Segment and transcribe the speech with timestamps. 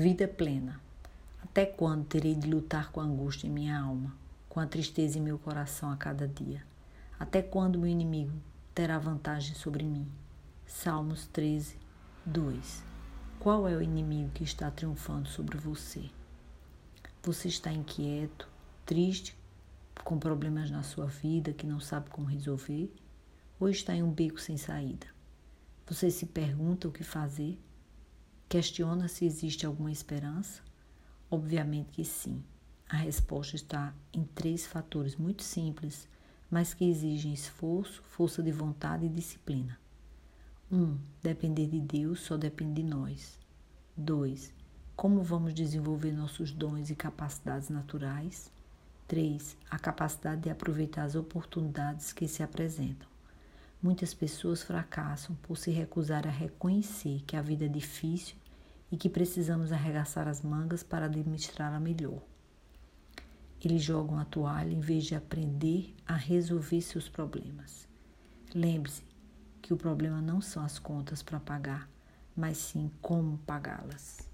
[0.00, 0.80] Vida plena.
[1.42, 4.14] Até quando terei de lutar com a angústia em minha alma,
[4.48, 6.64] com a tristeza em meu coração a cada dia?
[7.18, 8.32] Até quando meu inimigo
[8.72, 10.06] terá vantagem sobre mim?
[10.64, 11.76] Salmos 13,
[12.24, 12.84] 2.
[13.40, 16.08] Qual é o inimigo que está triunfando sobre você?
[17.24, 18.48] Você está inquieto,
[18.86, 19.36] triste,
[20.04, 22.88] com problemas na sua vida que não sabe como resolver?
[23.58, 25.08] Ou está em um beco sem saída?
[25.88, 27.58] Você se pergunta o que fazer?
[28.48, 30.62] Questiona se existe alguma esperança?
[31.30, 32.42] Obviamente que sim.
[32.88, 36.08] A resposta está em três fatores muito simples,
[36.50, 39.78] mas que exigem esforço, força de vontade e disciplina.
[40.72, 40.82] 1.
[40.82, 43.38] Um, depender de Deus só depende de nós.
[43.94, 44.50] 2.
[44.96, 48.50] Como vamos desenvolver nossos dons e capacidades naturais?
[49.06, 49.58] 3.
[49.70, 53.08] A capacidade de aproveitar as oportunidades que se apresentam.
[53.80, 58.36] Muitas pessoas fracassam por se recusar a reconhecer que a vida é difícil
[58.90, 62.20] e que precisamos arregaçar as mangas para administrá-la melhor.
[63.64, 67.86] Eles jogam a toalha em vez de aprender a resolver seus problemas.
[68.54, 69.02] Lembre-se
[69.62, 71.88] que o problema não são as contas para pagar,
[72.36, 74.27] mas sim como pagá-las.